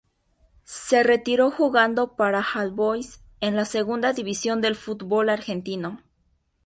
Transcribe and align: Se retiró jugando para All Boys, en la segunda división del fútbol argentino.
Se 0.63 1.03
retiró 1.03 1.51
jugando 1.51 2.15
para 2.15 2.43
All 2.55 2.71
Boys, 2.71 3.21
en 3.39 3.55
la 3.55 3.65
segunda 3.65 4.13
división 4.13 4.59
del 4.59 4.75
fútbol 4.75 5.29
argentino. 5.29 6.01